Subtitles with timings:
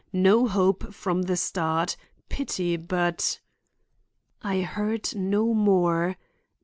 [0.11, 1.95] No hope from the start.
[2.27, 3.39] Pity, but—"
[4.41, 6.17] I heard no more.